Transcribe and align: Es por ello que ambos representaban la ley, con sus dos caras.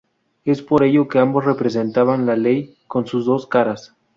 Es 0.45 0.63
por 0.63 0.81
ello 0.83 1.07
que 1.07 1.19
ambos 1.19 1.45
representaban 1.45 2.25
la 2.25 2.35
ley, 2.35 2.75
con 2.87 3.05
sus 3.05 3.27
dos 3.27 3.45
caras. 3.45 3.93